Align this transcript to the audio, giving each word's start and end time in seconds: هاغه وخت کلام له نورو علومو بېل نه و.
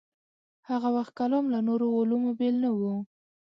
هاغه 0.67 0.89
وخت 0.97 1.11
کلام 1.19 1.45
له 1.53 1.59
نورو 1.67 1.85
علومو 1.99 2.31
بېل 2.39 2.55
نه 2.63 2.69
و. 2.77 2.79